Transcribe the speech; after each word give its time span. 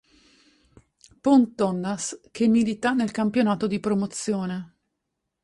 Pont-Donnas, 1.21 2.21
che 2.31 2.47
milita 2.47 2.93
nel 2.93 3.11
campionato 3.11 3.67
di 3.67 3.79
Promozione. 3.79 4.77